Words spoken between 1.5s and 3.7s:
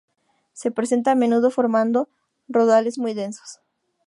formando rodales muy densos.